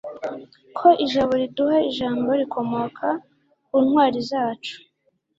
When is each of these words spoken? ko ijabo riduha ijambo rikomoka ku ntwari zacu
ko 0.77 0.87
ijabo 1.05 1.33
riduha 1.41 1.77
ijambo 1.89 2.29
rikomoka 2.39 3.07
ku 3.65 3.75
ntwari 3.85 4.19
zacu 4.29 4.75